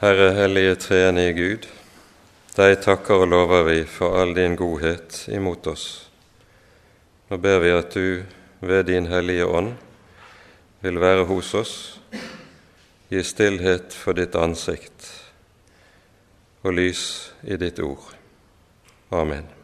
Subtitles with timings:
[0.00, 1.64] Herre Hellige Treenige Gud,
[2.54, 5.86] deg takker og lover vi for all din godhet imot oss.
[7.26, 8.22] Nå ber vi at du
[8.62, 9.74] ved din Hellige Ånd
[10.86, 11.74] vil være hos oss,
[13.10, 15.10] gi stillhet for ditt ansikt
[16.62, 17.04] og lys
[17.42, 18.12] i ditt ord.
[19.10, 19.57] Amen.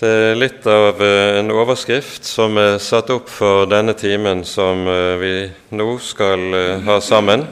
[0.00, 4.86] Det er litt av eh, en overskrift som er satt opp for denne timen som
[4.88, 5.32] eh, vi
[5.76, 7.44] nå skal eh, ha sammen.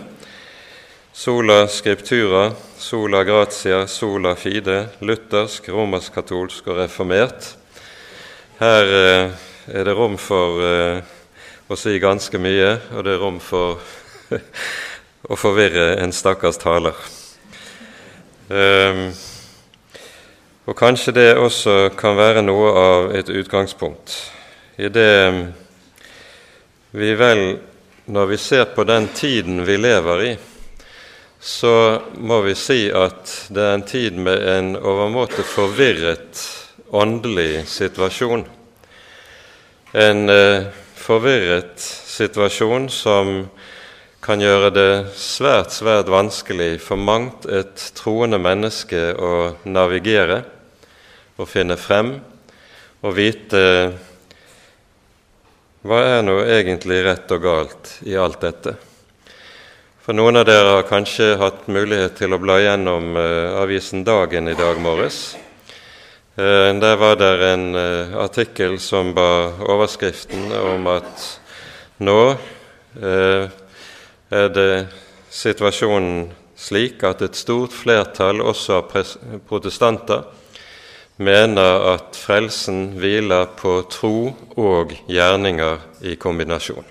[1.13, 2.47] Sola scriptura,
[2.81, 7.53] sola gratia, sola fide, luthersk, romersk-katolsk og reformert.
[8.63, 10.65] Her er det rom for
[11.69, 13.83] å si ganske mye, og det er rom for
[15.29, 16.97] å forvirre en stakkars taler.
[18.49, 19.11] Um,
[20.69, 24.13] og kanskje det også kan være noe av et utgangspunkt
[24.77, 25.13] i det
[26.91, 27.59] vi vel,
[28.05, 30.31] når vi ser på den tiden vi lever i,
[31.41, 36.41] så må vi si at det er en tid med en overmåte forvirret
[36.93, 38.45] åndelig situasjon.
[39.93, 43.33] En eh, forvirret situasjon som
[44.25, 49.35] kan gjøre det svært, svært vanskelig for mangt et troende menneske å
[49.69, 50.43] navigere
[51.39, 52.17] å finne frem
[53.07, 53.63] og vite
[55.87, 58.75] hva er nå egentlig rett og galt i alt dette.
[60.03, 64.51] For noen av dere har kanskje hatt mulighet til å bla gjennom uh, avisen Dagen
[64.51, 65.37] i dag morges.
[66.35, 71.27] Uh, der var det en uh, artikkel som ba overskriften om at
[72.03, 72.21] nå
[72.99, 74.73] er det
[75.31, 78.97] situasjonen slik at et stort flertall også av
[79.47, 80.25] protestanter
[81.19, 86.87] mener at frelsen hviler på tro og gjerninger i kombinasjon.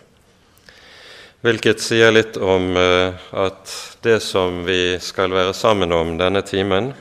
[1.46, 3.72] Hvilket sier litt om eh, at
[4.04, 6.92] det som vi skal være sammen om denne timen,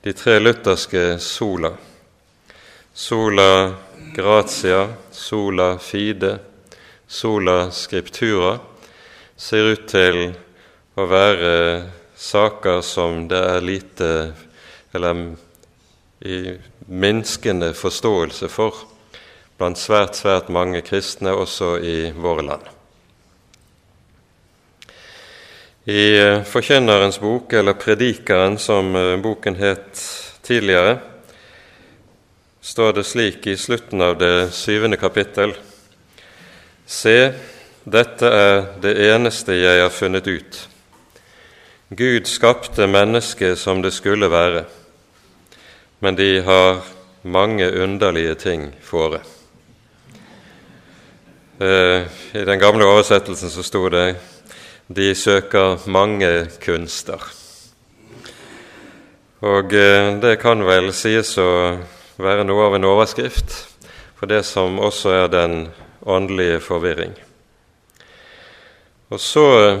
[0.00, 1.74] de tre lutherske sola,
[2.94, 3.50] sola
[4.16, 6.38] gratia, sola fide,
[7.06, 8.54] sola scriptura,
[9.36, 10.22] ser ut til
[10.96, 11.52] å være
[12.16, 14.10] saker som det er lite
[14.96, 15.34] eller
[16.20, 18.76] i minskende forståelse for
[19.60, 22.66] blant svært, svært mange kristne også i våre land.
[25.88, 30.00] I eh, Forkynnerens bok, eller Predikeren, som eh, boken het
[30.44, 30.98] tidligere,
[32.60, 35.54] står det slik i slutten av det syvende kapittel.:
[36.86, 37.32] Se,
[37.84, 40.60] dette er det eneste jeg har funnet ut.
[41.88, 44.66] Gud skapte mennesket som det skulle være
[46.00, 46.80] men de har
[47.22, 49.20] mange underlige ting fore.
[51.60, 52.02] Eh,
[52.32, 54.16] I den gamle oversettelsen så sto det
[54.88, 57.36] 'De søker mange kunster'.
[59.40, 61.78] Og eh, det kan vel sies å
[62.16, 63.68] være noe av en overskrift
[64.16, 65.68] for det som også er den
[66.02, 67.14] åndelige forvirring.
[69.10, 69.80] Og så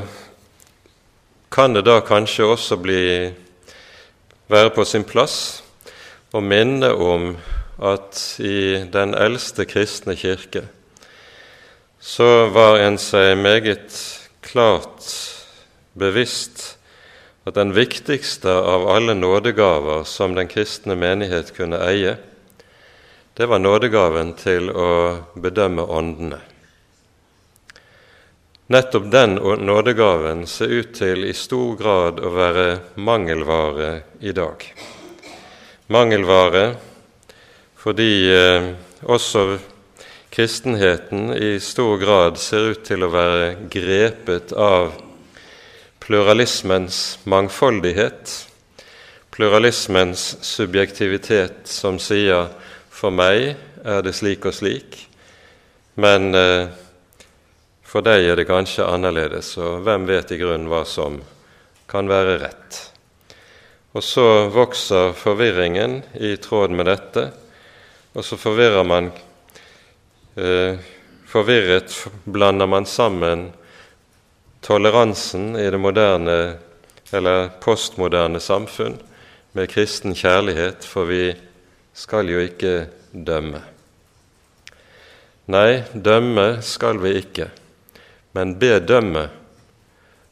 [1.50, 3.32] kan det da kanskje også bli
[4.48, 5.62] være på sin plass
[6.32, 7.32] og minne om
[7.82, 10.66] at i den eldste kristne kirke
[12.00, 13.96] så var en seg meget
[14.44, 15.08] klart
[16.00, 16.62] bevisst
[17.44, 22.14] at den viktigste av alle nådegaver som den kristne menighet kunne eie,
[23.36, 24.90] det var nådegaven til å
[25.34, 26.38] bedømme åndene.
[28.70, 34.68] Nettopp den nådegaven ser ut til i stor grad å være mangelvare i dag
[35.90, 36.74] mangelvare
[37.80, 38.66] fordi eh,
[39.02, 39.58] også
[40.30, 44.92] kristenheten i stor grad ser ut til å være grepet av
[46.00, 48.34] pluralismens mangfoldighet,
[49.34, 52.48] pluralismens subjektivitet, som sier
[52.90, 55.06] 'for meg er det slik og slik',
[55.96, 56.68] men eh,
[57.82, 61.22] for deg er det kanskje annerledes, og hvem vet i grunnen hva som
[61.88, 62.89] kan være rett?
[63.90, 67.26] Og så vokser forvirringen i tråd med dette,
[68.14, 69.10] og så forvirrer man
[70.38, 70.78] eh,
[71.30, 71.92] Forvirret
[72.26, 73.52] blander man sammen
[74.66, 76.56] toleransen i det moderne
[77.14, 78.96] eller postmoderne samfunn
[79.54, 81.30] med kristen kjærlighet, for vi
[81.94, 82.74] skal jo ikke
[83.14, 83.62] dømme.
[85.54, 87.46] Nei, dømme skal vi ikke,
[88.34, 89.28] men bedømme,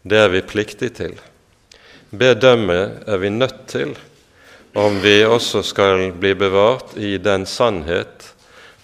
[0.02, 1.14] det er vi pliktig til
[2.10, 3.96] bedømme er vi nødt til
[4.78, 8.34] om vi også skal bli bevart i den sannhet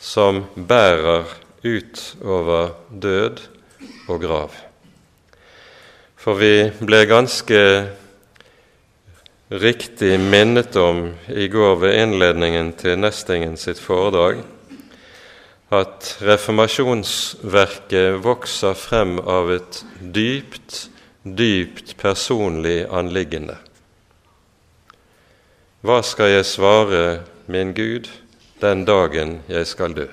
[0.00, 1.24] som bærer
[1.64, 3.40] utover død
[4.08, 4.50] og grav.
[6.16, 7.60] For vi ble ganske
[9.52, 14.42] riktig minnet om i går ved innledningen til Nestingen sitt foredrag
[15.74, 19.84] at reformasjonsverket vokser frem av et
[20.14, 20.88] dypt,
[21.24, 23.56] dypt personlig anliggende.
[25.80, 27.04] Hva skal jeg svare
[27.48, 28.10] min Gud
[28.60, 30.06] den dagen jeg skal dø?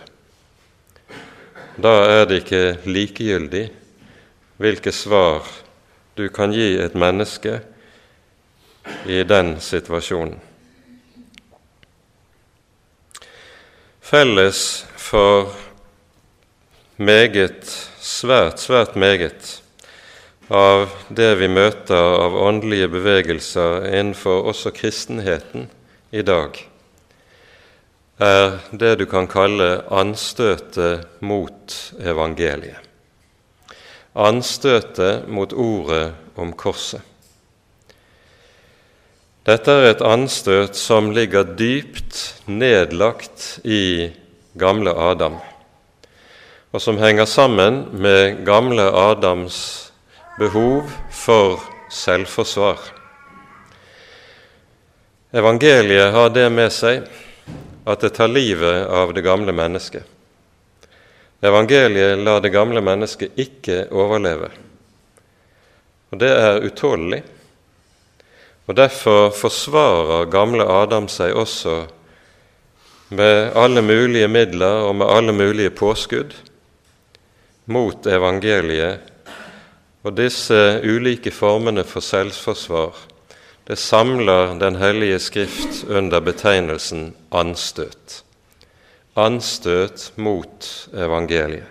[1.76, 3.66] Da er det ikke likegyldig
[4.62, 5.48] hvilke svar
[6.16, 7.60] du kan gi et menneske
[9.08, 10.40] i den situasjonen.
[14.02, 15.52] Felles for
[16.98, 17.68] meget,
[18.00, 19.61] svært, svært meget
[20.52, 25.70] av det vi møter av åndelige bevegelser innenfor også kristenheten
[26.12, 26.58] i dag,
[28.20, 32.84] er det du kan kalle anstøtet mot evangeliet.
[34.12, 37.00] Anstøtet mot ordet om korset.
[39.48, 44.12] Dette er et anstøt som ligger dypt nedlagt i
[44.60, 45.40] gamle Adam,
[46.76, 49.91] og som henger sammen med gamle Adams
[50.40, 52.80] behov for selvforsvar.
[55.32, 57.06] Evangeliet har det med seg
[57.88, 60.04] at det tar livet av det gamle mennesket.
[61.42, 64.52] Evangeliet lar det gamle mennesket ikke overleve.
[66.12, 67.22] Og det er utålelig.
[68.68, 71.82] Og Derfor forsvarer gamle Adam seg også
[73.12, 76.36] med alle mulige midler og med alle mulige påskudd
[77.66, 79.11] mot evangeliet.
[80.04, 83.08] Og disse ulike formene for selvforsvar
[83.68, 88.24] det samler Den hellige Skrift under betegnelsen anstøt.
[89.16, 91.70] Anstøt mot evangeliet.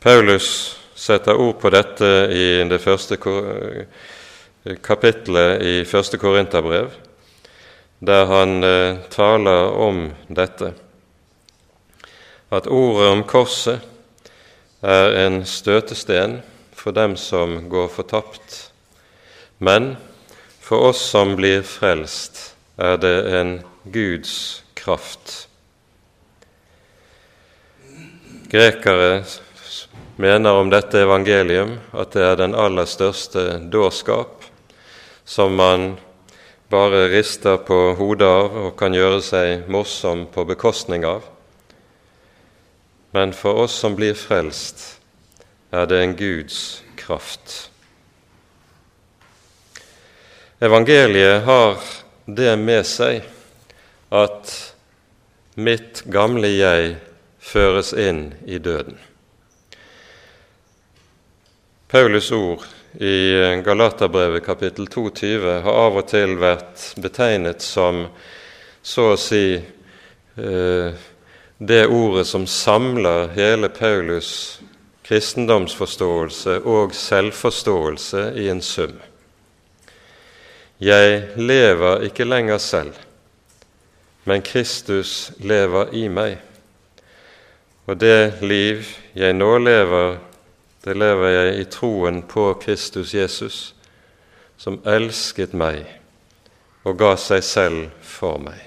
[0.00, 3.18] Paulus setter ord på dette i det første
[4.82, 6.90] kapittelet i første Korinterbrev,
[8.00, 10.72] der han eh, taler om dette,
[12.50, 13.80] at ordet om korset
[14.82, 16.40] er en støtesten
[16.80, 18.72] for dem som går fortapt,
[19.58, 19.96] men
[20.64, 23.50] for oss som blir frelst, er det en
[23.84, 25.48] Guds kraft.
[28.48, 29.24] Grekere
[30.16, 34.46] mener om dette evangelium at det er den aller største dårskap,
[35.24, 35.98] som man
[36.72, 41.28] bare rister på hodet av og kan gjøre seg morsom på bekostning av.
[43.12, 44.99] Men for oss som blir frelst,
[45.70, 47.70] er det en Guds kraft.
[50.60, 51.78] Evangeliet har
[52.26, 53.22] det med seg
[54.10, 54.50] at
[55.54, 56.96] mitt gamle jeg
[57.40, 58.98] føres inn i døden.
[61.90, 62.66] Paulus ord
[63.02, 68.04] i Galaterbrevet kapittel 22 har av og til vært betegnet som
[68.82, 71.06] så å si eh,
[71.58, 74.60] det ordet som samler hele Paulus'
[75.10, 78.94] kristendomsforståelse og selvforståelse i en sum.
[80.80, 82.94] Jeg lever ikke lenger selv,
[84.24, 86.38] men Kristus lever i meg.
[87.90, 88.86] Og det liv
[89.18, 90.20] jeg nå lever
[90.84, 93.74] det lever jeg i troen på Kristus Jesus,
[94.56, 95.84] som elsket meg
[96.88, 98.62] og ga seg selv for meg.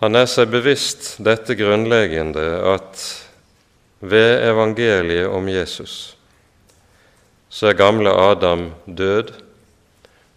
[0.00, 3.04] Han er seg bevisst dette grunnleggende at
[4.00, 6.16] ved evangeliet om Jesus
[7.50, 9.32] så er gamle Adam død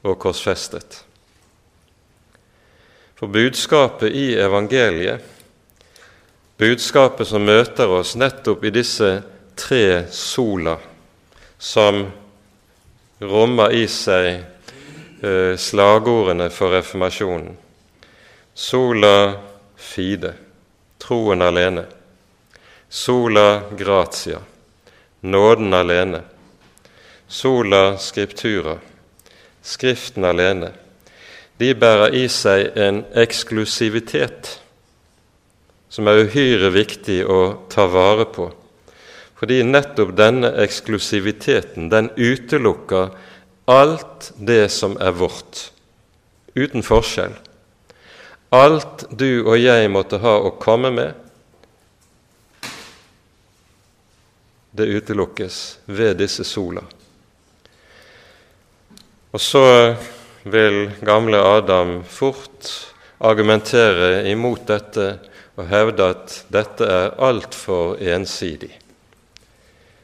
[0.03, 1.03] og korsfestet.
[3.15, 5.22] For budskapet i evangeliet
[6.58, 9.12] budskapet som møter oss nettopp i disse
[9.60, 10.77] tre sola,
[11.60, 12.05] som
[13.22, 17.53] rommer i seg eh, slagordene for reformasjonen.
[18.53, 19.17] Sola
[19.77, 20.34] fide,
[21.01, 21.86] troen alene.
[22.94, 24.40] Sola gratia,
[25.20, 26.22] nåden alene.
[27.28, 28.78] Sola scriptura,
[29.62, 30.70] Skriften alene.
[31.58, 34.52] De bærer i seg en eksklusivitet
[35.90, 37.40] som er uhyre viktig å
[37.74, 38.52] ta vare på.
[39.42, 43.10] Fordi nettopp denne eksklusiviteten den utelukker
[43.74, 45.72] alt det som er vårt,
[46.54, 47.34] uten forskjell.
[48.54, 51.23] Alt du og jeg måtte ha å komme med,
[54.74, 56.82] det utelukkes ved disse sola.
[59.34, 59.65] Og så
[60.44, 62.70] vil gamle Adam fort
[63.24, 65.08] argumentere imot dette
[65.53, 68.72] og hevde at dette er altfor ensidig.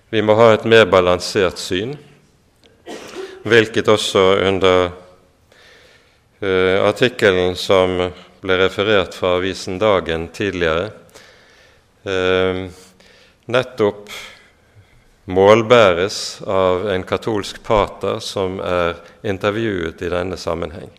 [0.10, 1.96] Vi må ha et mer balansert syn,
[3.46, 7.98] hvilket også under uh, artikkelen som
[8.42, 10.90] ble referert fra avisen Dagen tidligere,
[12.06, 12.66] uh,
[13.50, 14.14] nettopp
[15.30, 20.90] målbæres av en katolsk pater som er intervjuet i denne sammenheng.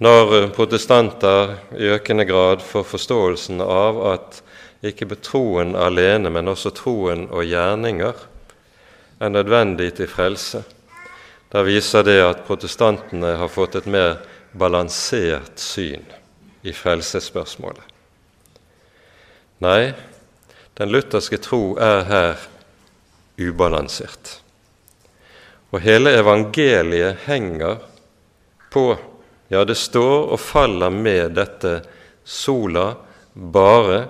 [0.00, 4.40] Når protestanter i økende grad får forståelsen av at
[4.84, 8.24] ikke troen alene, men også troen og gjerninger
[9.20, 10.62] er nødvendig til frelse,
[11.52, 14.18] da viser det at protestantene har fått et mer
[14.56, 16.04] balansert syn
[16.66, 17.84] i frelsesspørsmålet.
[19.64, 19.94] Nei,
[20.76, 22.44] den lutherske tro er her
[23.38, 24.40] ubalansert.
[25.70, 27.82] Og hele evangeliet henger
[28.72, 28.96] på
[29.48, 31.76] Ja, det står og faller med dette
[32.26, 32.96] sola
[33.32, 34.00] bare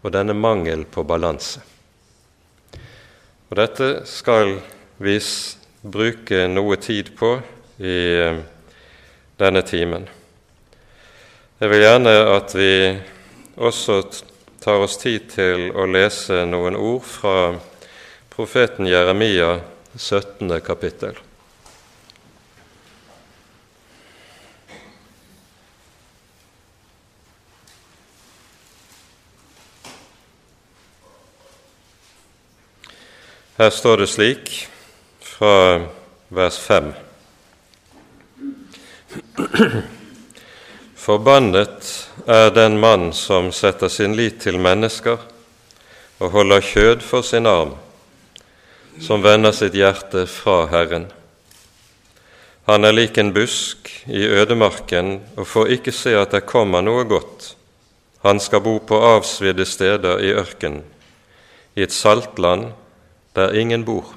[0.00, 1.60] og denne mangel på balanse.
[3.50, 4.54] Og Dette skal
[4.96, 5.18] vi
[5.82, 7.34] bruke noe tid på
[7.82, 8.40] i eh,
[9.40, 10.08] denne timen.
[11.60, 12.72] Jeg vil gjerne at vi
[13.60, 14.00] også
[14.64, 17.34] tar oss tid til å lese noen ord fra
[18.30, 19.60] profeten Jeremia
[19.94, 20.60] 17.
[20.60, 21.18] kapittel.
[33.56, 34.68] Her står det slik
[35.20, 35.80] fra
[36.28, 36.92] vers 5.
[40.94, 45.20] Forbannet er den mann som setter sin lit til mennesker
[46.20, 47.76] og holder kjød for sin arm
[49.00, 51.06] som vender sitt hjerte fra Herren.
[52.68, 57.06] Han er lik en busk i ødemarken og får ikke se at det kommer noe
[57.08, 57.54] godt.
[58.22, 60.84] Han skal bo på avsvidde steder i ørkenen,
[61.74, 62.72] i et saltland
[63.34, 64.12] der ingen bor.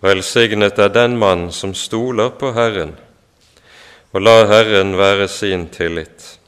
[0.00, 2.94] Velsignet er den mann som stoler på Herren
[4.12, 6.38] og lar Herren være sin tillit.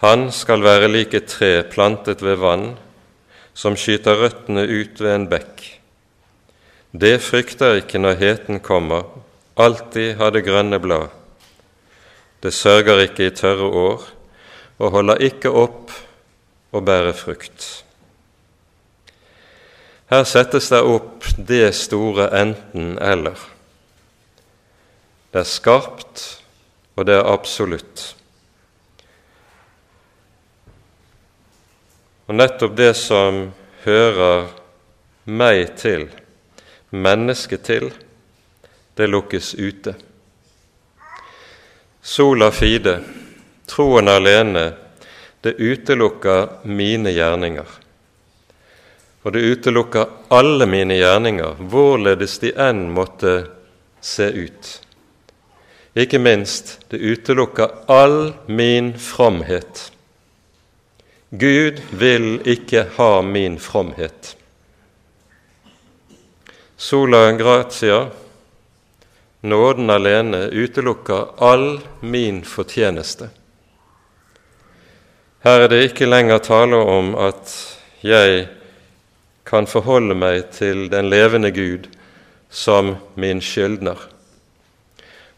[0.00, 2.72] Han skal være lik et tre plantet ved vann,
[3.54, 5.64] som skyter røttene ut ved en bekk.
[6.92, 9.06] Det frykter ikke når heten kommer,
[9.54, 11.10] alltid har det grønne blad.
[12.42, 14.08] Det sørger ikke i tørre år
[14.80, 15.92] og holder ikke opp
[16.72, 17.66] å bære frukt.
[20.10, 23.38] Her settes det opp det store enten-eller.
[25.30, 26.24] Det er skarpt,
[26.96, 28.16] og det er absolutt.
[32.30, 33.40] Og nettopp det som
[33.82, 34.44] hører
[35.26, 36.04] meg til,
[36.94, 37.88] mennesket til,
[38.94, 39.96] det lukkes ute.
[41.98, 43.00] Sola fide,
[43.66, 44.64] troen alene,
[45.42, 47.66] det utelukker mine gjerninger.
[49.26, 53.40] Og det utelukker alle mine gjerninger, hvorledes de enn måtte
[53.98, 54.74] se ut.
[55.98, 59.90] Ikke minst, det utelukker all min fromhet.
[61.30, 64.36] Gud vil ikke ha min fromhet.
[66.76, 68.08] Sola gratia,
[69.40, 73.30] nåden alene, utelukker all min fortjeneste.
[75.46, 77.54] Her er det ikke lenger tale om at
[78.02, 78.48] jeg
[79.46, 81.86] kan forholde meg til den levende Gud
[82.50, 84.02] som min skyldner.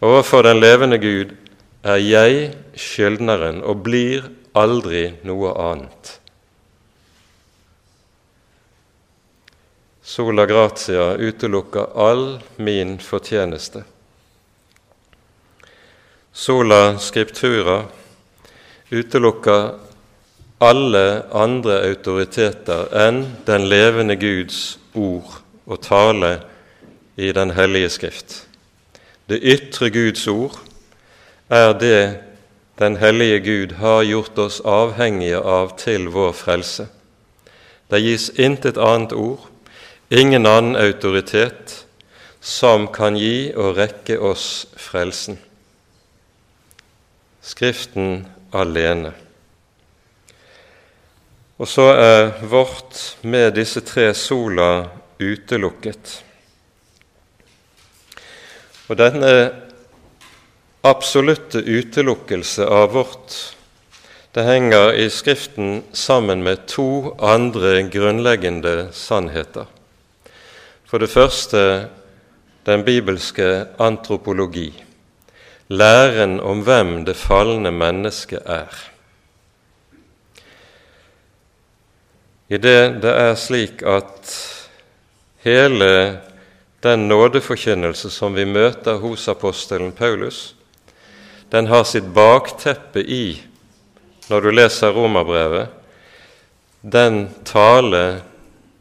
[0.01, 1.37] Overfor den levende Gud
[1.85, 6.19] er jeg skyldneren og blir aldri noe annet.
[10.03, 13.85] Sola gratia utelukker all min fortjeneste.
[16.33, 17.85] Sola scriptura
[18.91, 19.71] utelukker
[20.59, 26.33] alle andre autoriteter enn den levende Guds ord og tale
[27.17, 28.47] i Den hellige Skrift.
[29.29, 30.59] Det ytre Guds ord
[31.49, 32.32] er det
[32.79, 36.89] den hellige Gud har gjort oss avhengige av til vår frelse.
[37.91, 39.45] Det gis intet annet ord,
[40.11, 41.85] ingen annen autoritet,
[42.41, 45.39] som kan gi og rekke oss frelsen.
[47.43, 49.13] Skriften alene.
[51.63, 54.89] Og så er vårt med disse tre sola
[55.21, 56.23] utelukket.
[58.89, 59.35] Og denne
[60.83, 63.55] absolutte utelukkelse av vårt,
[64.33, 69.67] det henger i Skriften sammen med to andre grunnleggende sannheter.
[70.85, 71.61] For det første
[72.67, 74.73] den bibelske antropologi,
[75.69, 78.73] læren om hvem det falne mennesket er.
[82.49, 84.35] I det det er slik at
[85.47, 86.19] hele
[86.83, 90.55] den nådeforkynnelse som vi møter hos apostelen Paulus,
[91.53, 93.37] den har sitt bakteppe i,
[94.33, 95.69] når du leser romerbrevet,
[96.81, 98.23] den tale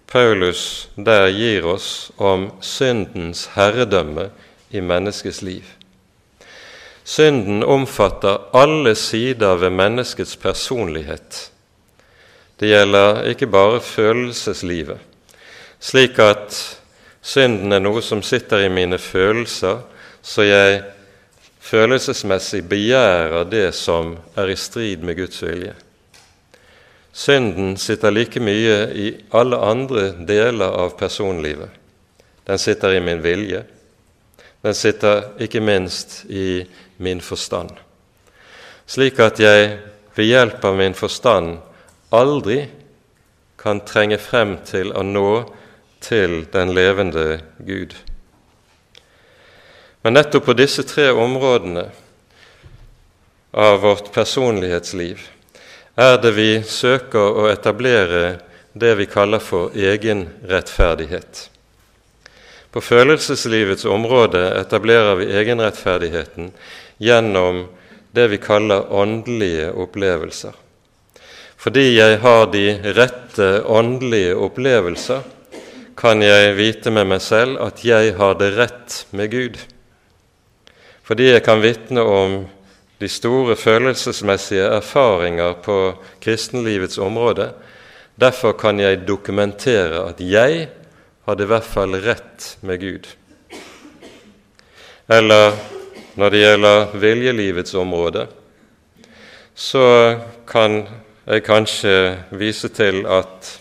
[0.08, 4.30] Paulus der gir oss om syndens herredømme
[4.72, 5.68] i menneskets liv.
[7.04, 11.51] Synden omfatter alle sider ved menneskets personlighet.
[12.60, 15.00] Det gjelder ikke bare følelseslivet,
[15.80, 16.56] slik at
[17.22, 19.84] synden er noe som sitter i mine følelser,
[20.24, 20.84] så jeg
[21.72, 25.74] følelsesmessig begjærer det som er i strid med Guds vilje.
[27.13, 31.70] Synden sitter like mye i alle andre deler av personlivet.
[32.48, 33.63] Den sitter i min vilje.
[34.62, 36.63] Den sitter ikke minst i
[36.98, 37.72] min forstand.
[38.88, 39.78] Slik at jeg
[40.16, 41.58] ved hjelp av min forstand
[42.12, 42.66] aldri
[43.62, 45.30] kan trenge frem til å nå
[46.04, 47.96] til den levende Gud.
[50.01, 51.84] Men nettopp på disse tre områdene
[53.51, 55.20] av vårt personlighetsliv
[55.96, 58.39] er det vi søker å etablere
[58.74, 61.50] det vi kaller for egenrettferdighet.
[62.72, 66.50] På følelseslivets område etablerer vi egenrettferdigheten
[66.98, 67.65] gjennom
[68.15, 70.55] det vi kaller åndelige opplevelser.
[71.62, 72.65] Fordi jeg har de
[72.96, 75.22] rette åndelige opplevelser,
[75.93, 79.60] kan jeg vite med meg selv at jeg har det rett med Gud
[81.12, 82.36] fordi jeg kan vitne om
[83.01, 85.75] de store følelsesmessige erfaringer på
[86.24, 87.50] kristenlivets område.
[88.15, 90.70] Derfor kan jeg dokumentere at jeg
[91.27, 93.10] hadde i hvert fall rett med Gud.
[95.12, 95.58] Eller
[96.15, 98.24] når det gjelder viljelivets område,
[99.51, 100.15] så
[100.48, 100.86] kan
[101.27, 101.98] jeg kanskje
[102.39, 103.51] vise til at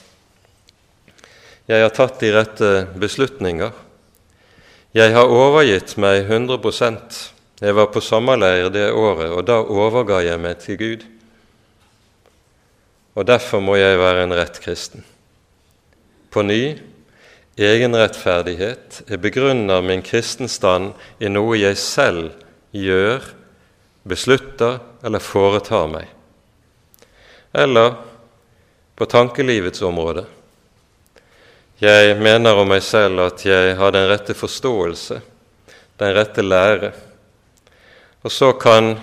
[1.67, 3.75] jeg har tatt de rette beslutninger.
[4.95, 6.63] Jeg har overgitt meg 100
[7.61, 11.03] jeg var på sommerleir det året, og da overga jeg meg til Gud.
[13.19, 15.05] Og derfor må jeg være en rett kristen.
[16.33, 16.79] På ny
[17.61, 19.03] egenrettferdighet.
[19.09, 22.31] Jeg begrunner min kristenstand i noe jeg selv
[22.73, 23.21] gjør,
[24.09, 26.09] beslutter eller foretar meg.
[27.53, 27.99] Eller
[28.97, 30.25] på tankelivets område.
[31.81, 35.21] Jeg mener om meg selv at jeg har den rette forståelse,
[36.01, 36.93] den rette lære
[38.23, 38.95] og så kan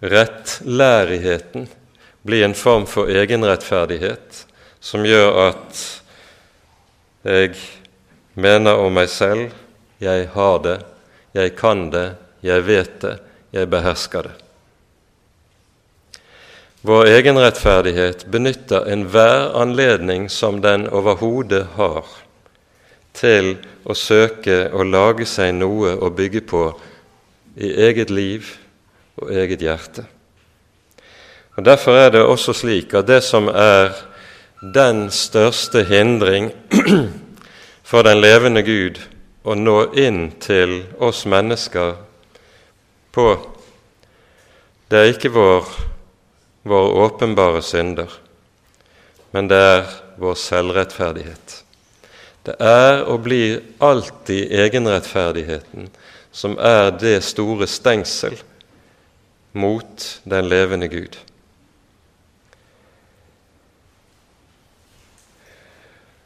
[0.00, 1.68] rettlærigheten
[2.22, 4.44] bli en form for egenrettferdighet
[4.80, 5.80] som gjør at
[7.24, 7.56] jeg
[8.40, 9.50] mener om meg selv
[10.00, 10.78] jeg har det,
[11.36, 13.16] jeg kan det, jeg vet det,
[13.52, 14.36] jeg behersker det.
[16.80, 22.06] Vår egenrettferdighet benytter enhver anledning som den overhodet har,
[23.12, 26.62] til å søke å lage seg noe å bygge på
[27.56, 28.46] i eget liv
[29.20, 30.04] og eget hjerte.
[31.56, 33.92] Og Derfor er det også slik at det som er
[34.60, 36.50] den største hindring
[37.90, 39.00] for den levende Gud
[39.44, 41.94] å nå inn til oss mennesker
[43.12, 43.26] på,
[44.90, 45.70] det er ikke vår,
[46.68, 48.12] våre åpenbare synder,
[49.32, 51.56] men det er vår selvrettferdighet.
[52.46, 55.90] Det er og blir alltid egenrettferdigheten
[56.32, 58.38] som er det store stengsel
[59.52, 61.18] mot den levende Gud.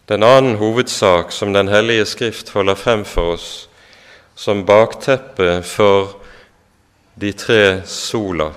[0.09, 3.69] Den annen hovedsak som Den hellige Skrift holder frem for oss
[4.35, 6.21] som bakteppe for
[7.15, 8.51] de tre sola,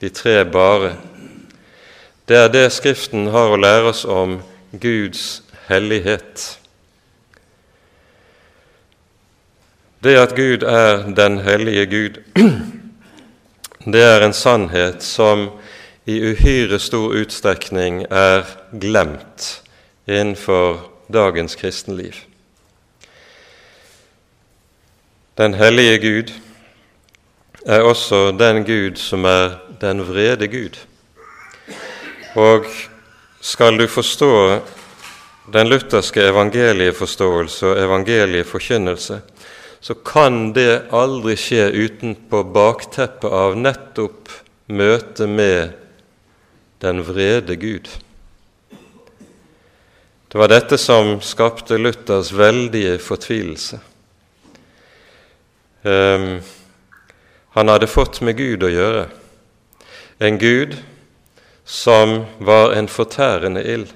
[0.00, 0.96] de tre bare,
[2.28, 6.59] det er det Skriften har å lære oss om Guds hellighet.
[10.00, 12.22] Det at Gud er den hellige Gud,
[13.92, 15.50] det er en sannhet som
[16.08, 18.46] i uhyre stor utstrekning er
[18.80, 19.62] glemt
[20.08, 20.80] innenfor
[21.12, 22.16] dagens kristenliv.
[25.36, 26.32] Den hellige Gud
[27.66, 30.80] er også den Gud som er den vrede Gud.
[32.34, 32.64] Og
[33.40, 34.60] skal du forstå
[35.52, 39.20] den lutherske evangelieforståelse og evangelieforkynnelse,
[39.80, 44.28] så kan det aldri skje utenpå bakteppet av nettopp
[44.68, 45.72] møtet med
[46.84, 47.88] den vrede Gud.
[50.30, 53.80] Det var dette som skapte Luthers veldige fortvilelse.
[55.82, 56.38] Um,
[57.56, 59.08] han hadde fått med Gud å gjøre.
[60.20, 60.76] En Gud
[61.64, 63.90] som var en fortærende ild.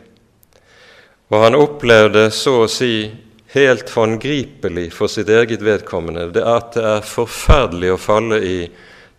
[1.28, 3.12] Og han opplevde så å si
[3.54, 8.58] helt håndgripelig for sitt eget vedkommende det er at det er forferdelig å falle i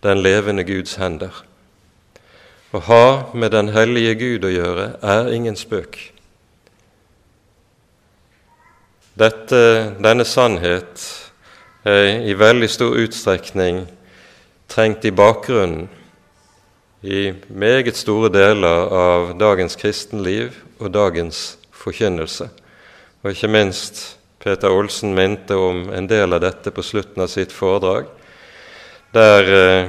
[0.04, 1.32] den levende Guds hender.
[2.76, 5.98] Å ha med den hellige Gud å gjøre er ingen spøk.
[9.16, 9.62] Dette,
[10.04, 11.06] denne sannhet
[11.88, 13.86] er i veldig stor utstrekning
[14.68, 15.88] trengt i bakgrunnen
[17.06, 22.50] i meget store deler av dagens kristenliv og dagens forkynnelse.
[23.24, 24.04] Og ikke minst
[24.46, 28.06] Peter Olsen minte om en del av dette på slutten av sitt foredrag,
[29.10, 29.88] der eh,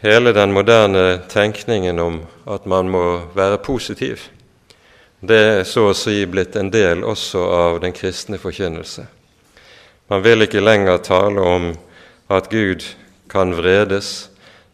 [0.00, 2.16] hele den moderne tenkningen om
[2.48, 3.02] at man må
[3.36, 4.24] være positiv,
[5.20, 9.04] det er så å si blitt en del også av den kristne forkynnelse.
[10.08, 11.68] Man vil ikke lenger tale om
[12.32, 12.88] at Gud
[13.28, 14.30] kan vredes.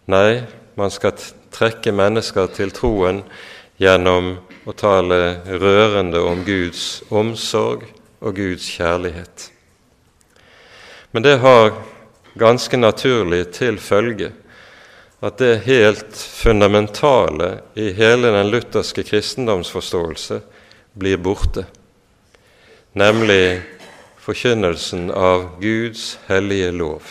[0.07, 0.45] Nei,
[0.79, 1.19] man skal
[1.51, 3.25] trekke mennesker til troen
[3.83, 4.37] gjennom
[4.71, 9.51] å tale rørende om Guds omsorg og Guds kjærlighet.
[11.13, 11.73] Men det har
[12.39, 14.33] ganske naturlig til følge
[15.23, 20.41] at det helt fundamentale i hele den lutherske kristendomsforståelse
[20.99, 21.65] blir borte,
[22.93, 23.63] nemlig
[24.23, 27.03] forkynnelsen av Guds hellige lov.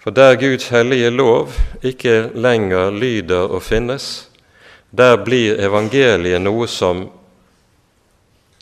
[0.00, 4.28] For der Guds hellige lov ikke lenger lyder og finnes,
[4.90, 7.08] der blir evangeliet noe som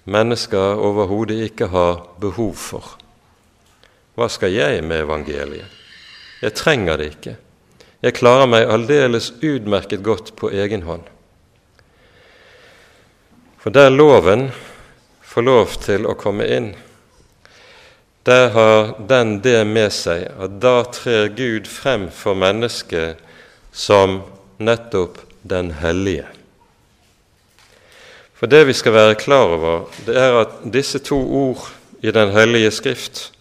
[0.04, 2.94] mennesker overhodet ikke har behov for.
[4.14, 5.70] Hva skal jeg med evangeliet?
[6.42, 7.36] Jeg trenger det ikke.
[8.04, 11.06] Jeg klarer meg aldeles utmerket godt på egen hånd.
[13.58, 14.50] For der loven
[15.24, 16.74] får lov til å komme inn,
[18.28, 23.20] der har den det med seg at da trer Gud frem for mennesket
[23.72, 24.20] som
[24.60, 26.28] nettopp den hellige.
[28.34, 31.70] For det vi skal være klar over, det er at disse to ord
[32.02, 33.32] i Den hellige skrift,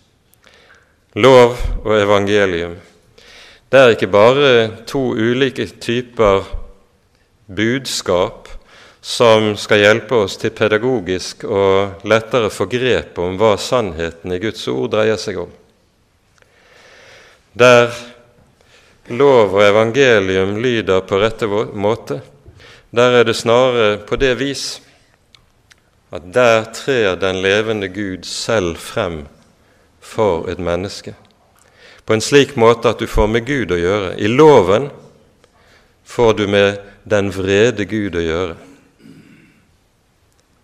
[1.16, 2.78] lov og evangelium,
[3.72, 6.46] det er ikke bare to ulike typer
[7.50, 8.48] budskap
[9.02, 14.64] som skal hjelpe oss til pedagogisk og lettere få grep om hva sannheten i Guds
[14.72, 15.50] ord dreier seg om.
[17.58, 17.92] Der
[19.12, 22.22] lov og evangelium lyder på rette måte,
[22.96, 24.82] der er det snarere på det vis
[26.14, 29.26] at der trer den levende Gud selv frem
[30.00, 31.16] for et menneske.
[32.06, 34.12] På en slik måte at du får med Gud å gjøre.
[34.22, 34.90] I loven
[36.06, 36.78] får du med
[37.10, 38.56] den vrede Gud å gjøre.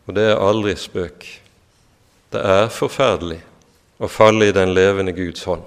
[0.05, 1.25] Og det er aldri spøk.
[2.29, 3.39] Det er forferdelig
[3.97, 5.65] å falle i den levende Guds hånd.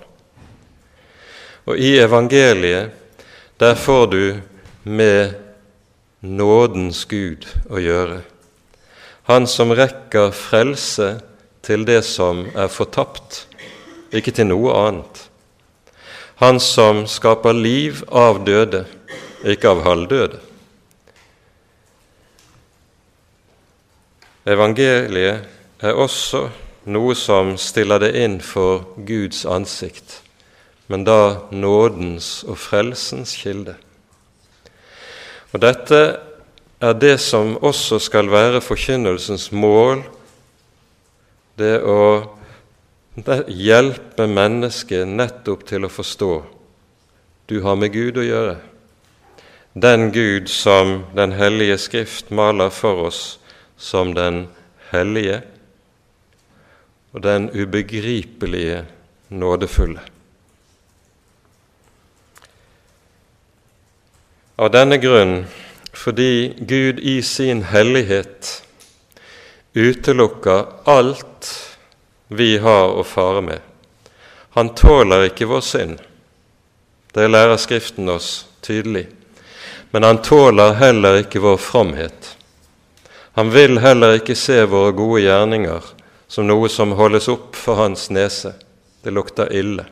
[1.67, 2.95] Og i evangeliet,
[3.59, 4.25] der får du
[4.83, 5.42] med
[6.23, 8.23] nådens Gud å gjøre.
[9.27, 11.17] Han som rekker frelse
[11.63, 13.47] til det som er fortapt,
[14.15, 15.27] ikke til noe annet.
[16.43, 18.85] Han som skaper liv av døde,
[19.47, 20.41] ikke av halvdøde.
[24.43, 25.47] Evangeliet
[25.83, 26.49] er også
[26.91, 30.19] noe som stiller det inn for Guds ansikt,
[30.91, 33.77] men da nådens og frelsens kilde.
[35.53, 36.01] Og Dette
[36.83, 40.03] er det som også skal være forkynnelsens mål,
[41.61, 42.03] det å
[43.53, 46.33] hjelpe mennesket nettopp til å forstå
[47.53, 48.55] du har med Gud å gjøre.
[49.75, 53.39] Den Gud som Den hellige Skrift maler for oss
[53.77, 54.47] som den
[54.93, 55.43] hellige
[57.13, 58.85] og den ubegripelige
[59.29, 60.01] nådefulle.
[64.63, 65.47] Av denne grunn,
[65.93, 68.63] fordi Gud i sin hellighet
[69.73, 71.49] utelukker alt
[72.29, 73.59] vi har å fare med.
[74.55, 75.99] Han tåler ikke vår synd.
[77.11, 79.09] Det lærer Skriften oss tydelig.
[79.91, 82.37] Men han tåler heller ikke vår fromhet.
[83.35, 85.93] Han vil heller ikke se våre gode gjerninger
[86.31, 88.55] som noe som holdes opp for hans nese.
[89.03, 89.91] Det lukter ille.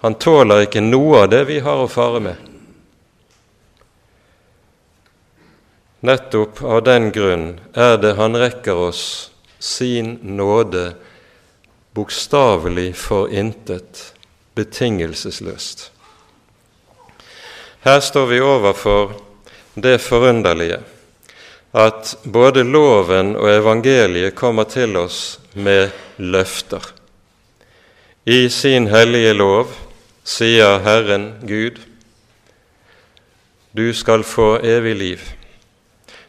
[0.00, 2.47] Han tåler ikke noe av det vi har å fare med.
[6.00, 9.02] Nettopp av den grunn er det han rekker oss
[9.58, 10.92] sin nåde
[11.98, 14.12] bokstavelig for intet,
[14.54, 15.88] betingelsesløst.
[17.82, 19.16] Her står vi overfor
[19.74, 20.78] det forunderlige
[21.74, 26.82] at både loven og evangeliet kommer til oss med løfter.
[28.24, 29.74] I sin hellige lov
[30.24, 31.82] sier Herren Gud,
[33.74, 35.26] du skal få evig liv.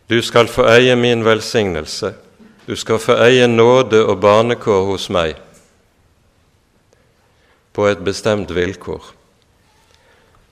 [0.10, 2.14] Du skal få eie min velsignelse.
[2.66, 5.36] Du skal få eie nåde og barnekår hos meg
[7.78, 9.04] på et bestemt vilkår.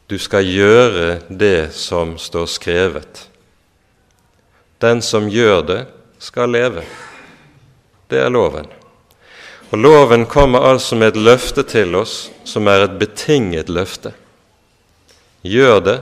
[0.08, 3.24] Du skal gjøre det som står skrevet.
[4.78, 5.80] Den som gjør det,
[6.22, 6.84] skal leve.
[8.10, 8.70] Det er loven.
[9.72, 14.14] Og Loven kommer altså med et løfte til oss som er et betinget løfte.
[15.42, 15.98] Gjør det,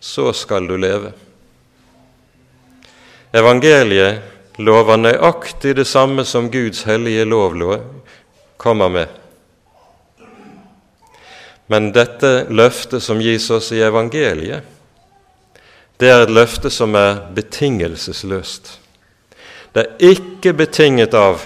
[0.00, 1.12] så skal du leve.
[3.32, 7.56] Evangeliet lover nøyaktig det samme som Guds hellige lov
[8.56, 9.08] kommer med.
[11.66, 14.62] Men dette løftet som gis oss i evangeliet,
[15.96, 18.78] det er et løfte som er betingelsesløst.
[19.72, 21.44] Det er ikke betinget av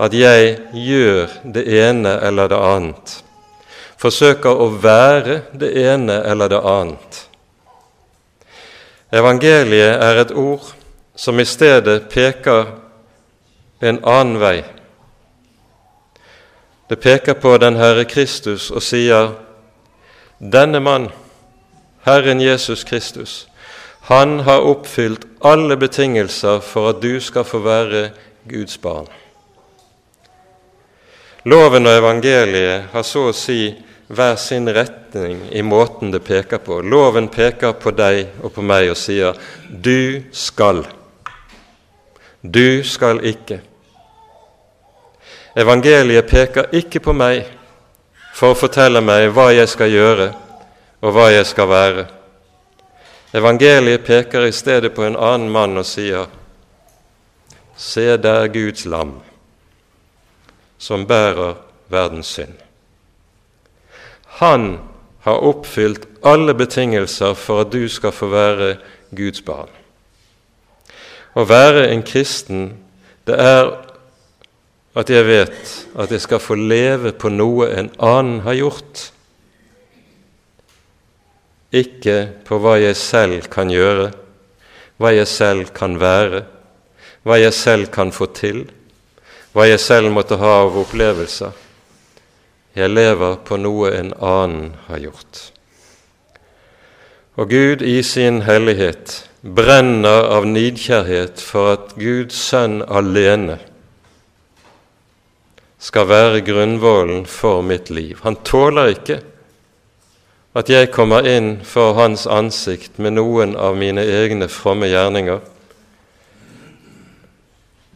[0.00, 3.18] at jeg gjør det ene eller det annet
[4.00, 7.24] forsøker å være det ene eller det annet.
[9.12, 10.72] Evangeliet er et ord
[11.18, 12.76] som i stedet peker
[13.82, 14.60] en annen vei.
[16.90, 19.32] Det peker på den Herre Kristus og sier
[20.38, 21.10] denne mann,
[22.06, 23.46] Herren Jesus Kristus,
[24.08, 28.10] han har oppfylt alle betingelser for at du skal få være
[28.48, 29.06] Guds barn.
[31.44, 33.74] Loven og evangeliet har så å si
[34.10, 36.80] hver sin retning i måten det peker på.
[36.82, 39.36] Loven peker på deg og på meg og sier
[39.70, 40.86] 'du skal'.
[42.42, 43.60] Du skal ikke.
[45.56, 47.44] Evangeliet peker ikke på meg
[48.34, 50.32] for å fortelle meg hva jeg skal gjøre,
[51.02, 52.06] og hva jeg skal være.
[53.34, 56.26] Evangeliet peker i stedet på en annen mann og sier,
[57.76, 59.20] Se der Guds lam,
[60.78, 61.54] som bærer
[61.88, 62.69] verdens synd.
[64.40, 64.78] Han
[65.26, 68.74] har oppfylt alle betingelser for at du skal få være
[69.16, 69.68] Guds barn.
[71.36, 72.72] Å være en kristen,
[73.28, 73.68] det er
[74.98, 79.04] at jeg vet at jeg skal få leve på noe en annen har gjort,
[81.70, 82.16] ikke
[82.48, 84.08] på hva jeg selv kan gjøre,
[84.98, 86.42] hva jeg selv kan være,
[87.22, 88.64] hva jeg selv kan få til,
[89.54, 91.52] hva jeg selv måtte ha av opplevelser.
[92.76, 95.40] Jeg lever på noe en annen har gjort.
[97.40, 103.56] Og Gud i sin hellighet brenner av nidkjærhet for at Guds sønn alene
[105.80, 108.20] skal være grunnvollen for mitt liv.
[108.22, 109.18] Han tåler ikke
[110.60, 115.40] at jeg kommer inn for hans ansikt med noen av mine egne fromme gjerninger.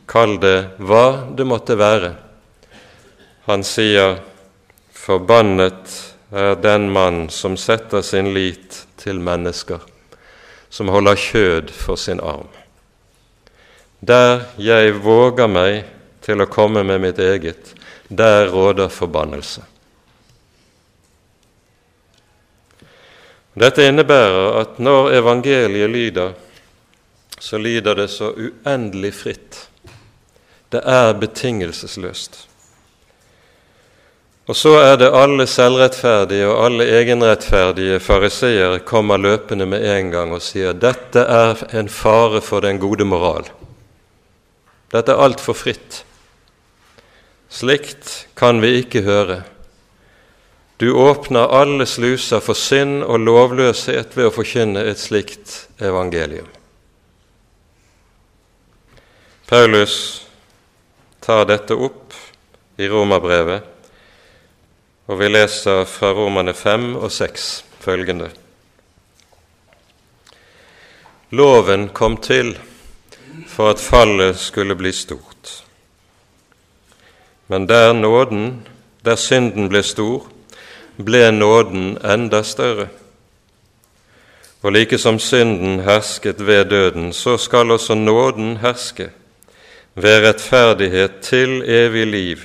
[0.09, 1.07] Kall det hva
[1.37, 2.15] det måtte være.
[3.51, 4.23] Han sier
[5.05, 9.83] Forbannet er den mann som setter sin lit til mennesker,
[10.73, 12.49] som holder kjød for sin arm.
[14.01, 15.83] Der jeg våger meg
[16.25, 17.75] til å komme med mitt eget,
[18.09, 19.67] der råder forbannelse.
[23.61, 26.33] Dette innebærer at når evangeliet lyder,
[27.39, 29.61] så lyder det så uendelig fritt.
[30.73, 32.47] Det er betingelsesløst.
[34.45, 40.35] Og så er det alle selvrettferdige og alle egenrettferdige fariseere kommer løpende med en gang
[40.37, 43.49] og sier dette er en fare for den gode moral.
[44.93, 46.03] Dette er altfor fritt.
[47.49, 49.41] Slikt kan vi ikke høre.
[50.77, 56.51] Du åpner alle sluser for synd og lovløshet ved å forkynne et slikt evangelium.
[59.49, 60.27] Paulus
[61.25, 62.13] tar dette opp
[62.77, 63.74] i Romerbrevet
[65.07, 68.31] og vi leser fra Romane 5 og 6 følgende.
[71.31, 72.59] Loven kom til
[73.49, 75.65] for at fallet skulle bli stort.
[77.49, 78.67] Men der nåden,
[79.05, 80.29] der synden ble stor,
[80.97, 82.89] ble nåden enda større.
[84.63, 89.11] Og like som synden hersket ved døden, så skal også nåden herske
[89.95, 92.39] ved rettferdighet til evig liv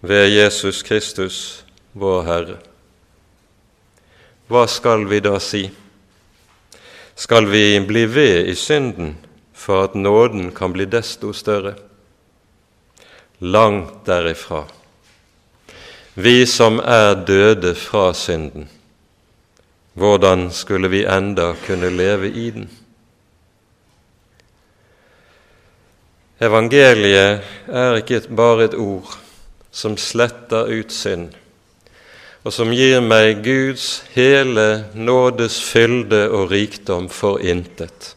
[0.00, 1.63] ved Jesus Kristus,
[1.94, 2.58] vår Herre.
[4.50, 5.62] Hva skal vi da si?
[7.14, 9.14] Skal vi bli ved i synden
[9.54, 11.76] for at nåden kan bli desto større?
[13.38, 14.64] Langt derifra.
[16.14, 18.68] Vi som er døde fra synden,
[19.94, 22.68] hvordan skulle vi enda kunne leve i den?
[26.42, 29.16] Evangeliet er ikke bare et ord
[29.70, 31.30] som sletter ut synd,
[32.44, 38.12] og som gir meg Guds hele nådes fylde og rikdom for intet,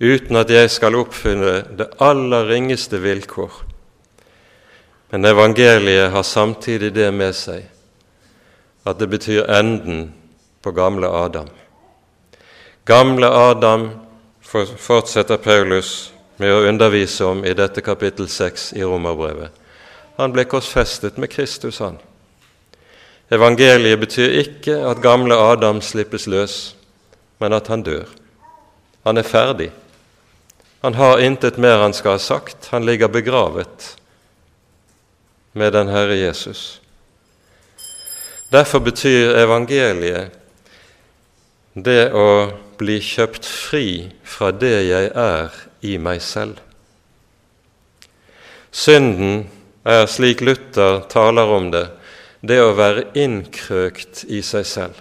[0.00, 3.62] uten at jeg skal oppfylle det aller ringeste vilkår.
[5.10, 7.70] Men evangeliet har samtidig det med seg
[8.84, 10.10] at det betyr enden
[10.60, 11.48] på gamle Adam.
[12.84, 13.90] Gamle Adam
[14.76, 19.54] fortsetter Paulus med å undervise om i dette kapittel 6 i Romerbrevet.
[20.18, 21.96] Han ble korsfestet med Kristus, han.
[23.34, 26.74] Evangeliet betyr ikke at gamle Adam slippes løs,
[27.42, 28.06] men at han dør.
[29.04, 29.70] Han er ferdig.
[30.84, 32.68] Han har intet mer han skal ha sagt.
[32.70, 33.96] Han ligger begravet
[35.52, 36.80] med den Herre Jesus.
[38.52, 40.34] Derfor betyr evangeliet
[41.74, 42.28] det å
[42.78, 46.60] bli kjøpt fri fra det jeg er i meg selv.
[48.74, 49.46] Synden
[49.86, 51.86] er, slik Luther taler om det,
[52.44, 54.98] det å være innkrøkt i seg selv.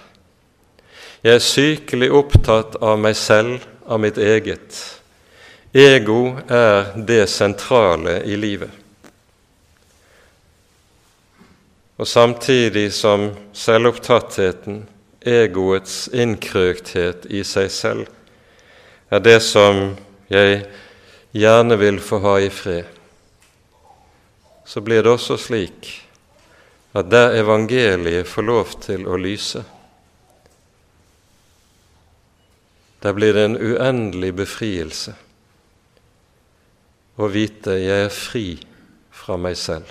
[1.24, 4.78] Jeg er sykelig opptatt av meg selv, av mitt eget.
[5.76, 8.72] Ego er det sentrale i livet.
[12.00, 14.84] Og samtidig som selvopptattheten,
[15.24, 18.08] egoets innkrøkthet i seg selv,
[19.12, 19.94] er det som
[20.32, 20.64] jeg
[21.32, 22.88] gjerne vil få ha i fred,
[24.66, 26.03] så blir det også slik
[26.94, 29.64] at der evangeliet får lov til å lyse,
[33.04, 35.16] der blir det en uendelig befrielse
[37.20, 38.48] å vite jeg er fri
[39.14, 39.90] fra meg selv.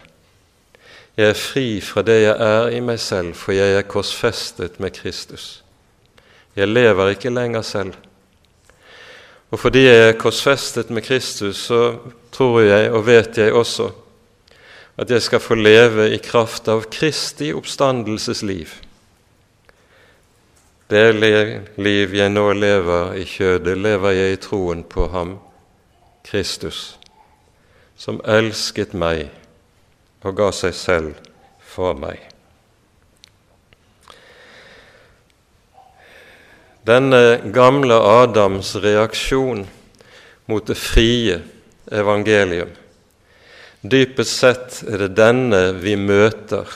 [1.17, 4.95] Jeg er fri fra det jeg er i meg selv, for jeg er korsfestet med
[4.97, 5.61] Kristus.
[6.57, 7.99] Jeg lever ikke lenger selv.
[9.53, 11.99] Og fordi jeg er korsfestet med Kristus, så
[12.33, 13.91] tror jeg og vet jeg også
[14.97, 18.75] at jeg skal få leve i kraft av Kristi oppstandelsesliv.
[20.93, 25.39] Det liv jeg nå lever i kjødet, lever jeg i troen på Ham,
[26.27, 26.99] Kristus,
[27.97, 29.31] som elsket meg
[30.23, 31.31] og ga seg selv
[31.65, 32.21] for meg.
[36.85, 39.65] Denne gamle Adams reaksjon
[40.51, 41.39] mot det frie
[41.95, 42.82] evangelium
[43.83, 46.71] Dypest sett er det denne vi møter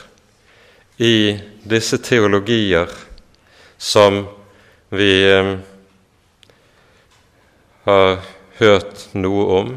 [0.99, 2.91] i disse teologier
[3.79, 4.25] som
[4.91, 5.53] vi eh,
[7.87, 8.17] har
[8.59, 9.71] hørt noe om,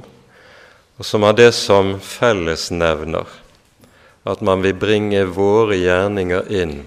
[0.97, 3.29] og som har det som fellesnevner
[4.29, 6.79] at man vil bringe våre gjerninger inn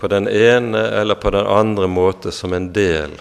[0.00, 3.12] på den ene eller på den andre måte som en del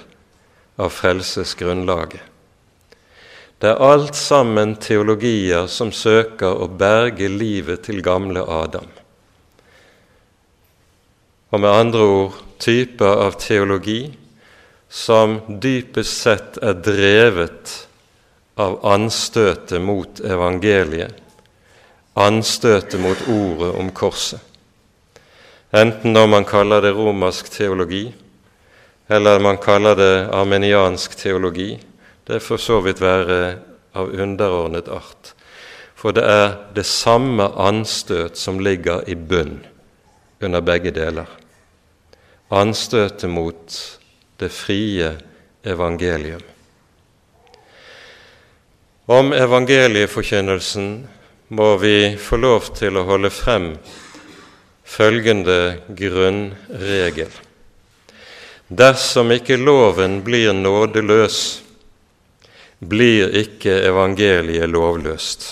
[0.80, 2.35] av frelsesgrunnlaget.
[3.66, 8.86] Det er alt sammen teologier som søker å berge livet til gamle Adam.
[11.50, 14.04] Og med andre ord typer av teologi
[14.86, 17.74] som dypest sett er drevet
[18.62, 21.18] av anstøtet mot evangeliet,
[22.14, 24.46] anstøtet mot ordet om korset.
[25.74, 28.06] Enten når man kaller det romersk teologi,
[29.10, 31.74] eller man kaller det armeniansk teologi,
[32.28, 33.58] det for så vidt være
[33.96, 35.34] av underordnet art.
[35.96, 39.60] For det er det samme anstøt som ligger i bunn
[40.44, 41.30] under begge deler.
[42.54, 43.78] Anstøtet mot
[44.40, 45.16] det frie
[45.66, 46.44] evangelium.
[49.06, 50.90] Om evangelieforkynnelsen
[51.48, 53.68] må vi få lov til å holde frem
[54.86, 57.30] følgende grunnregel.
[58.66, 61.65] Dersom ikke loven blir nådeløs,
[62.90, 65.46] blir ikke evangeliet lovløst.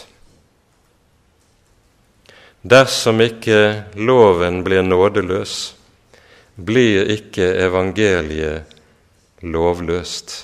[2.63, 3.59] Dersom ikke
[3.99, 5.73] loven blir nådeløs,
[6.55, 8.77] blir ikke evangeliet
[9.43, 10.35] lovløst.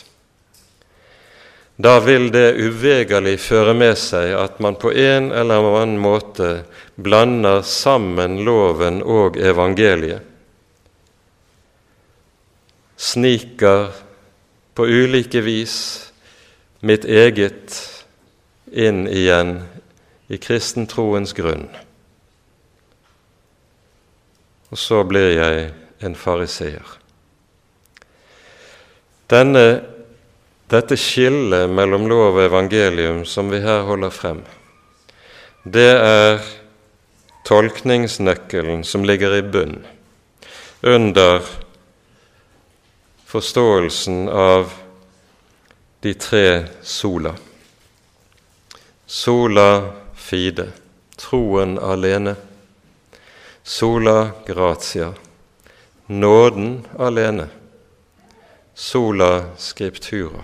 [1.79, 6.49] Da vil det uvegerlig føre med seg at man på en eller annen måte
[6.99, 10.25] blander sammen loven og evangeliet,
[12.99, 13.93] sniker
[14.75, 16.08] på ulike vis
[16.79, 17.75] mitt eget
[18.71, 19.57] inn igjen
[20.29, 21.67] i kristentroens grunn.
[24.69, 25.69] Og så blir jeg
[26.05, 26.95] en fariseer.
[29.29, 29.65] Denne,
[30.69, 34.43] dette skillet mellom lov og evangelium som vi her holder frem,
[35.65, 36.39] det er
[37.49, 39.81] tolkningsnøkkelen som ligger i bunn
[40.85, 41.43] under
[43.29, 44.71] forståelsen av
[45.99, 47.35] de tre sola.
[49.05, 50.71] Sola fide,
[51.15, 52.35] troen alene.
[53.63, 55.13] Sola gratia,
[56.05, 57.47] nåden alene,
[58.73, 60.43] sola scriptura.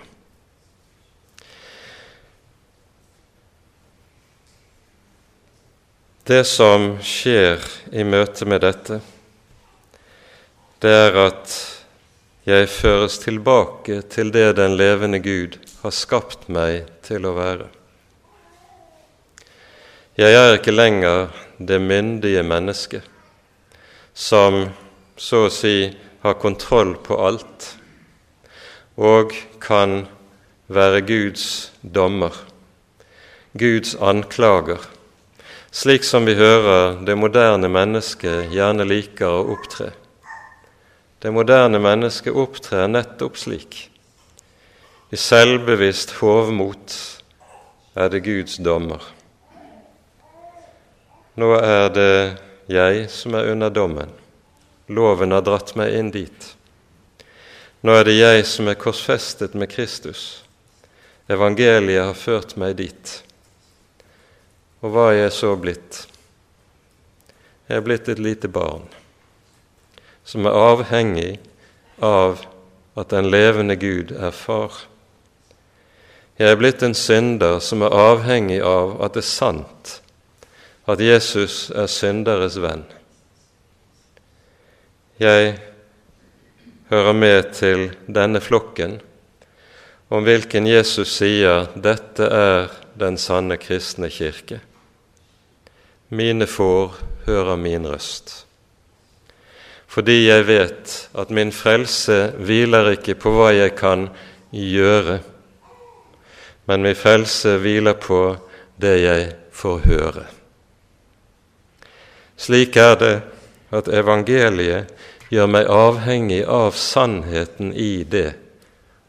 [6.24, 7.62] Det som skjer
[7.94, 9.00] i møte med dette,
[10.82, 11.58] det er at
[12.46, 17.68] jeg føres tilbake til det den levende Gud har skapt meg til å være.
[20.16, 23.04] Jeg er ikke lenger det myndige mennesket
[24.14, 24.62] som
[25.18, 25.92] så å si
[26.24, 27.72] har kontroll på alt
[28.96, 30.06] og kan
[30.72, 31.48] være Guds
[31.82, 32.34] dommer,
[33.58, 34.86] Guds anklager
[35.76, 39.90] slik som vi hører det moderne mennesket gjerne liker å opptre.
[41.26, 43.76] Det moderne mennesket opptrer nettopp slik.
[45.10, 46.94] I selvbevisst hovmot
[47.98, 49.02] er det Guds dommer.
[51.34, 52.12] Nå er det
[52.70, 54.12] jeg som er under dommen.
[54.86, 56.46] Loven har dratt meg inn dit.
[57.82, 60.44] Nå er det jeg som er korsfestet med Kristus.
[61.26, 63.16] Evangeliet har ført meg dit.
[64.86, 66.04] Og hva er jeg så blitt?
[67.66, 68.86] Jeg er blitt et lite barn
[70.26, 71.38] som er avhengig
[72.04, 72.42] av
[72.98, 74.86] at den levende Gud er far.
[76.40, 80.00] Jeg er blitt en synder som er avhengig av at det er sant
[80.86, 82.84] at Jesus er synderes venn.
[85.22, 85.56] Jeg
[86.92, 89.00] hører med til denne flokken
[90.14, 92.68] om hvilken Jesus sier dette er
[93.00, 94.60] den sanne kristne kirke.
[96.10, 98.45] Mine får hører min røst.
[99.96, 104.10] Fordi jeg vet at min frelse hviler ikke på hva jeg kan
[104.52, 105.22] gjøre,
[106.68, 108.18] men min frelse hviler på
[108.82, 110.26] det jeg får høre.
[112.36, 113.14] Slik er det
[113.72, 114.92] at evangeliet
[115.32, 118.34] gjør meg avhengig av sannheten i det,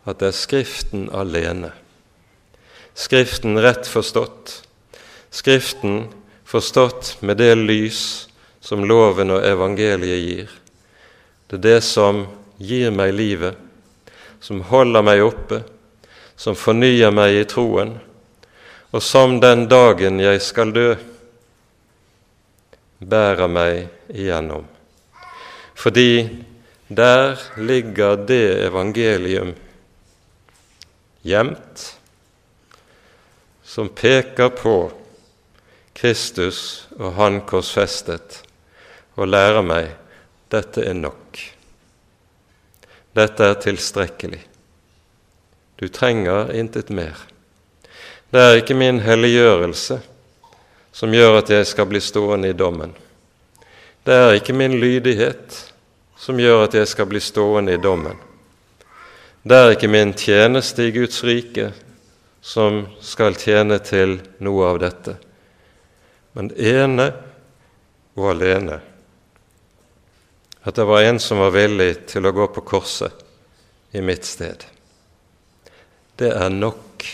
[0.07, 1.73] at det er Skriften alene.
[2.95, 4.61] Skriften rett forstått,
[5.35, 6.07] Skriften
[6.47, 8.05] forstått med det lys
[8.63, 10.55] som loven og evangeliet gir.
[11.57, 12.19] Det er det som
[12.61, 13.57] gir meg livet,
[14.45, 15.63] som holder meg oppe,
[16.37, 17.95] som fornyer meg i troen,
[18.93, 20.91] og som den dagen jeg skal dø,
[23.01, 24.69] bærer meg igjennom.
[25.73, 26.45] Fordi
[26.93, 29.57] der ligger det evangelium
[31.25, 31.91] gjemt
[33.65, 34.79] som peker på
[35.97, 38.43] Kristus og Han korsfestet,
[39.17, 39.95] og lærer meg
[40.53, 41.41] dette er nok.
[43.17, 44.41] Dette er tilstrekkelig.
[45.77, 47.17] Du trenger intet mer.
[48.31, 49.99] Det er ikke min helliggjørelse
[50.97, 52.95] som gjør at jeg skal bli stående i dommen.
[54.07, 55.61] Det er ikke min lydighet
[56.19, 58.17] som gjør at jeg skal bli stående i dommen.
[59.43, 61.71] Det er ikke min tjeneste i Guds rike
[62.41, 65.19] som skal tjene til noe av dette
[66.37, 67.07] men ene
[68.17, 68.77] og alene
[70.67, 73.15] at det var en som var villig til å gå på korset
[73.95, 74.65] i mitt sted.
[76.19, 77.05] Det er nok.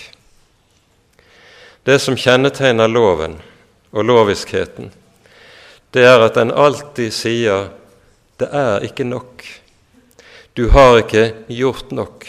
[1.84, 3.36] Det som kjennetegner loven
[3.90, 4.88] og loviskheten,
[5.92, 7.68] det er at den alltid sier
[8.40, 9.44] 'det er ikke nok'.
[10.54, 12.24] Du har ikke gjort nok.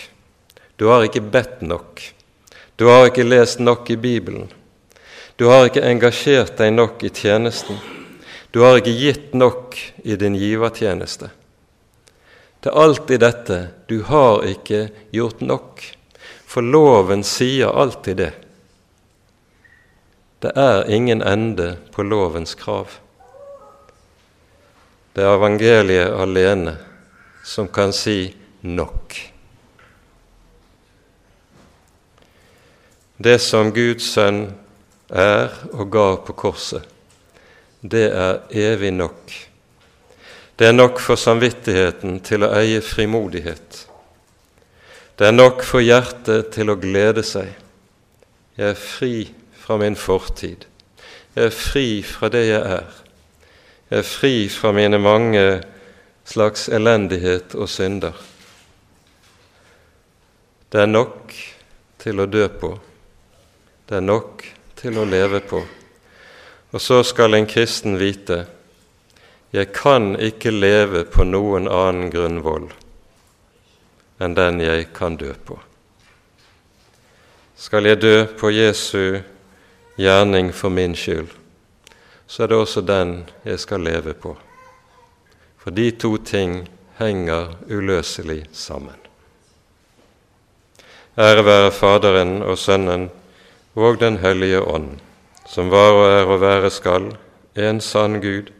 [0.76, 2.04] Du har ikke bedt nok.
[2.76, 4.52] Du har ikke lest nok i Bibelen.
[5.36, 7.80] Du har ikke engasjert deg nok i tjenesten.
[8.54, 11.32] Du har ikke gitt nok i din givertjeneste.
[12.62, 13.58] Det er alltid dette
[13.90, 15.82] du har ikke gjort nok,
[16.46, 18.30] for loven sier alltid det.
[20.46, 22.94] Det er ingen ende på lovens krav.
[25.18, 26.78] Det er evangeliet alene
[27.42, 29.18] som kan si nok.
[33.18, 34.44] Det som Guds sønn
[35.10, 36.93] er og ga på korset,
[37.84, 39.34] det er evig nok.
[40.60, 43.80] Det er nok for samvittigheten til å eie frimodighet.
[45.20, 47.52] Det er nok for hjertet til å glede seg.
[48.56, 49.16] Jeg er fri
[49.60, 50.64] fra min fortid.
[51.36, 52.90] Jeg er fri fra det jeg er.
[53.90, 55.44] Jeg er fri fra mine mange
[56.24, 58.16] slags elendighet og synder.
[60.72, 61.36] Det er nok
[62.02, 62.74] til å dø på.
[63.90, 64.48] Det er nok
[64.80, 65.66] til å leve på.
[66.74, 68.44] Og så skal en kristen vite
[69.54, 72.72] jeg kan ikke leve på noen annen grunnvoll
[74.24, 75.60] enn den jeg kan dø på.
[77.54, 79.20] Skal jeg dø på Jesu
[80.00, 81.30] gjerning for min skyld,
[82.26, 83.14] så er det også den
[83.46, 84.34] jeg skal leve på.
[85.62, 86.64] For de to ting
[86.98, 88.98] henger uløselig sammen.
[91.18, 93.12] Ære være Faderen og Sønnen
[93.76, 94.98] og Den hellige ånd,
[95.46, 97.12] som var og er og være skal,
[97.56, 98.52] en sann Gud,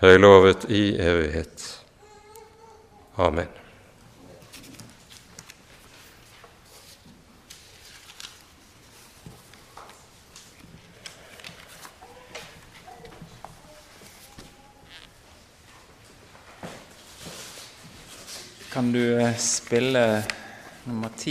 [0.00, 1.68] høylovet i evighet.
[3.16, 3.48] Amen.
[18.74, 20.24] Kan du eh, spille
[20.84, 21.22] nummer ti?